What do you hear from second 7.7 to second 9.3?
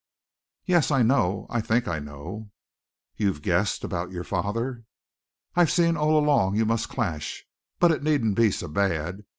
But it needn't be so bad.